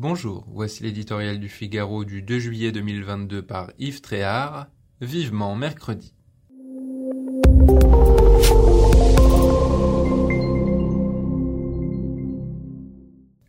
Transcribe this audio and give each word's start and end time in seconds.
Bonjour, 0.00 0.46
voici 0.52 0.84
l'éditorial 0.84 1.40
du 1.40 1.48
Figaro 1.48 2.04
du 2.04 2.22
2 2.22 2.38
juillet 2.38 2.70
2022 2.70 3.42
par 3.42 3.72
Yves 3.80 4.00
Tréhard. 4.00 4.68
Vivement 5.00 5.56
mercredi. 5.56 6.14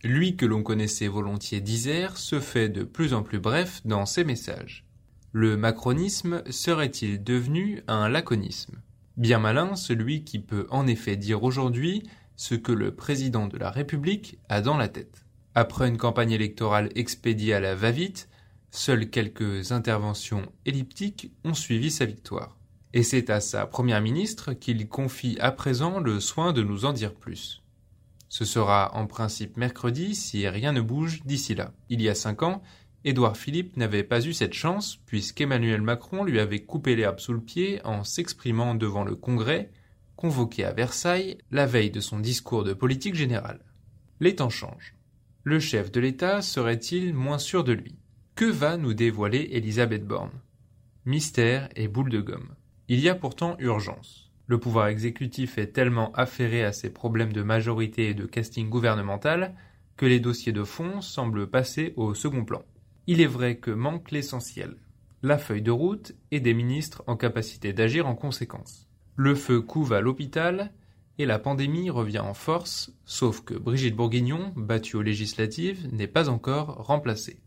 Lui 0.03 0.35
que 0.37 0.47
l'on 0.47 0.63
connaissait 0.63 1.07
volontiers 1.07 1.61
d'Isère 1.61 2.17
se 2.17 2.39
fait 2.39 2.69
de 2.69 2.83
plus 2.83 3.13
en 3.13 3.21
plus 3.21 3.39
bref 3.39 3.81
dans 3.85 4.07
ses 4.07 4.23
messages. 4.23 4.87
Le 5.31 5.55
macronisme 5.55 6.41
serait-il 6.49 7.23
devenu 7.23 7.83
un 7.87 8.09
laconisme? 8.09 8.81
Bien 9.17 9.37
malin 9.37 9.75
celui 9.75 10.23
qui 10.23 10.39
peut 10.39 10.65
en 10.71 10.87
effet 10.87 11.15
dire 11.15 11.43
aujourd'hui 11.43 12.09
ce 12.37 12.55
que 12.55 12.71
le 12.71 12.95
président 12.95 13.45
de 13.45 13.59
la 13.59 13.69
République 13.69 14.39
a 14.49 14.61
dans 14.61 14.77
la 14.77 14.87
tête. 14.87 15.28
Après 15.59 15.89
une 15.89 15.97
campagne 15.97 16.31
électorale 16.31 16.89
expédiée 16.95 17.53
à 17.53 17.59
la 17.59 17.75
va-vite, 17.75 18.29
seules 18.71 19.09
quelques 19.09 19.73
interventions 19.73 20.49
elliptiques 20.65 21.33
ont 21.43 21.53
suivi 21.53 21.91
sa 21.91 22.05
victoire. 22.05 22.57
Et 22.93 23.03
c'est 23.03 23.29
à 23.29 23.41
sa 23.41 23.65
première 23.65 23.99
ministre 23.99 24.53
qu'il 24.53 24.87
confie 24.87 25.37
à 25.41 25.51
présent 25.51 25.99
le 25.99 26.21
soin 26.21 26.53
de 26.53 26.63
nous 26.63 26.85
en 26.85 26.93
dire 26.93 27.13
plus. 27.13 27.61
Ce 28.29 28.45
sera 28.45 28.95
en 28.95 29.05
principe 29.05 29.57
mercredi 29.57 30.15
si 30.15 30.47
rien 30.47 30.71
ne 30.71 30.79
bouge 30.79 31.23
d'ici 31.25 31.55
là. 31.55 31.73
Il 31.89 32.01
y 32.01 32.07
a 32.07 32.15
cinq 32.15 32.41
ans, 32.41 32.61
Édouard 33.03 33.35
Philippe 33.35 33.75
n'avait 33.75 34.03
pas 34.03 34.25
eu 34.25 34.31
cette 34.31 34.53
chance 34.53 34.95
puisqu'Emmanuel 35.07 35.81
Macron 35.81 36.23
lui 36.23 36.39
avait 36.39 36.63
coupé 36.63 36.95
l'herbe 36.95 37.19
sous 37.19 37.33
le 37.33 37.41
pied 37.41 37.81
en 37.83 38.05
s'exprimant 38.05 38.75
devant 38.75 39.03
le 39.03 39.17
Congrès, 39.17 39.73
convoqué 40.15 40.63
à 40.63 40.71
Versailles 40.71 41.37
la 41.51 41.65
veille 41.65 41.91
de 41.91 41.99
son 41.99 42.19
discours 42.19 42.63
de 42.63 42.71
politique 42.71 43.15
générale. 43.15 43.65
Les 44.21 44.35
temps 44.35 44.49
changent. 44.49 44.95
Le 45.45 45.61
chef 45.61 45.89
de 45.89 46.01
l'État 46.01 46.41
serait-il 46.41 47.13
moins 47.13 47.37
sûr 47.37 47.63
de 47.63 47.71
lui? 47.71 47.95
Que 48.35 48.43
va 48.43 48.75
nous 48.75 48.93
dévoiler 48.93 49.51
Elisabeth 49.53 50.05
Borne? 50.05 50.41
Mystère 51.05 51.69
et 51.77 51.87
boule 51.87 52.09
de 52.09 52.19
gomme. 52.19 52.55
Il 52.89 52.99
y 52.99 53.07
a 53.07 53.15
pourtant 53.15 53.55
urgence. 53.59 54.33
Le 54.47 54.59
pouvoir 54.59 54.87
exécutif 54.87 55.57
est 55.57 55.71
tellement 55.71 56.11
affairé 56.11 56.65
à 56.65 56.73
ses 56.73 56.89
problèmes 56.89 57.31
de 57.31 57.41
majorité 57.41 58.09
et 58.09 58.13
de 58.13 58.25
casting 58.25 58.67
gouvernemental 58.67 59.55
que 59.95 60.05
les 60.05 60.19
dossiers 60.19 60.51
de 60.51 60.65
fond 60.65 60.99
semblent 60.99 61.49
passer 61.49 61.93
au 61.95 62.13
second 62.13 62.43
plan. 62.43 62.65
Il 63.07 63.21
est 63.21 63.25
vrai 63.25 63.55
que 63.57 63.71
manque 63.71 64.11
l'essentiel, 64.11 64.75
la 65.23 65.37
feuille 65.37 65.61
de 65.61 65.71
route 65.71 66.15
et 66.31 66.41
des 66.41 66.53
ministres 66.53 67.01
en 67.07 67.15
capacité 67.15 67.71
d'agir 67.71 68.07
en 68.07 68.15
conséquence. 68.15 68.89
Le 69.15 69.35
feu 69.35 69.61
couve 69.61 69.93
à 69.93 70.01
l'hôpital 70.01 70.73
et 71.19 71.25
la 71.25 71.37
pandémie 71.37 71.89
revient 71.89 72.19
en 72.19 72.33
force, 72.33 72.91
sauf 73.05 73.41
que 73.41 73.53
Brigitte 73.53 73.95
Bourguignon, 73.95 74.53
battue 74.55 74.95
aux 74.95 75.01
législatives, 75.01 75.87
n'est 75.91 76.07
pas 76.07 76.29
encore 76.29 76.85
remplacée. 76.87 77.41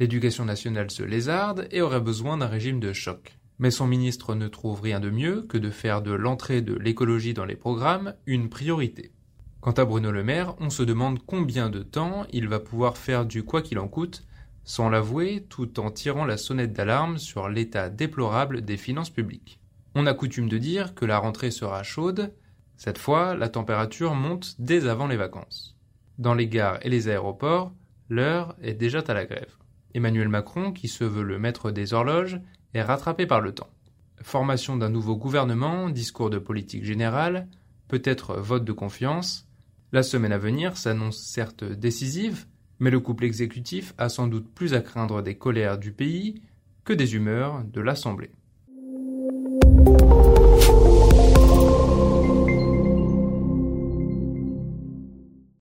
L'éducation 0.00 0.44
nationale 0.44 0.90
se 0.90 1.04
lézarde 1.04 1.68
et 1.70 1.80
aurait 1.80 2.00
besoin 2.00 2.36
d'un 2.36 2.48
régime 2.48 2.80
de 2.80 2.92
choc. 2.92 3.38
Mais 3.60 3.70
son 3.70 3.86
ministre 3.86 4.34
ne 4.34 4.48
trouve 4.48 4.80
rien 4.80 4.98
de 4.98 5.10
mieux 5.10 5.42
que 5.42 5.56
de 5.56 5.70
faire 5.70 6.02
de 6.02 6.10
l'entrée 6.10 6.60
de 6.60 6.74
l'écologie 6.74 7.34
dans 7.34 7.44
les 7.44 7.54
programmes 7.54 8.14
une 8.26 8.48
priorité. 8.48 9.12
Quant 9.60 9.70
à 9.70 9.84
Bruno 9.84 10.10
Le 10.10 10.24
Maire, 10.24 10.56
on 10.58 10.68
se 10.68 10.82
demande 10.82 11.20
combien 11.24 11.70
de 11.70 11.84
temps 11.84 12.26
il 12.32 12.48
va 12.48 12.58
pouvoir 12.58 12.96
faire 12.96 13.24
du 13.24 13.44
quoi 13.44 13.62
qu'il 13.62 13.78
en 13.78 13.88
coûte 13.88 14.26
sans 14.64 14.88
l'avouer 14.88 15.46
tout 15.48 15.78
en 15.78 15.90
tirant 15.90 16.24
la 16.24 16.36
sonnette 16.36 16.72
d'alarme 16.72 17.18
sur 17.18 17.48
l'état 17.48 17.90
déplorable 17.90 18.62
des 18.62 18.76
finances 18.76 19.10
publiques. 19.10 19.60
On 19.94 20.06
a 20.06 20.14
coutume 20.14 20.48
de 20.48 20.58
dire 20.58 20.94
que 20.94 21.04
la 21.04 21.18
rentrée 21.18 21.50
sera 21.50 21.82
chaude, 21.82 22.32
cette 22.76 22.98
fois 22.98 23.34
la 23.34 23.48
température 23.48 24.14
monte 24.14 24.54
dès 24.58 24.88
avant 24.88 25.06
les 25.06 25.16
vacances. 25.16 25.76
Dans 26.18 26.34
les 26.34 26.48
gares 26.48 26.78
et 26.82 26.88
les 26.88 27.08
aéroports, 27.08 27.72
l'heure 28.08 28.54
est 28.62 28.74
déjà 28.74 29.00
à 29.00 29.14
la 29.14 29.26
grève. 29.26 29.56
Emmanuel 29.94 30.28
Macron, 30.28 30.72
qui 30.72 30.88
se 30.88 31.04
veut 31.04 31.22
le 31.22 31.38
maître 31.38 31.70
des 31.70 31.94
horloges, 31.94 32.40
est 32.74 32.82
rattrapé 32.82 33.26
par 33.26 33.40
le 33.40 33.52
temps. 33.52 33.70
Formation 34.22 34.76
d'un 34.76 34.90
nouveau 34.90 35.16
gouvernement, 35.16 35.88
discours 35.88 36.30
de 36.30 36.38
politique 36.38 36.84
générale, 36.84 37.48
peut-être 37.88 38.36
vote 38.36 38.64
de 38.64 38.72
confiance. 38.72 39.46
La 39.92 40.02
semaine 40.02 40.32
à 40.32 40.38
venir 40.38 40.76
s'annonce 40.76 41.18
certes 41.18 41.64
décisive, 41.64 42.46
mais 42.80 42.90
le 42.90 43.00
couple 43.00 43.24
exécutif 43.24 43.94
a 43.98 44.08
sans 44.08 44.26
doute 44.26 44.52
plus 44.52 44.74
à 44.74 44.80
craindre 44.80 45.22
des 45.22 45.36
colères 45.36 45.78
du 45.78 45.92
pays 45.92 46.42
que 46.84 46.92
des 46.92 47.14
humeurs 47.14 47.62
de 47.64 47.80
l'Assemblée. 47.80 48.30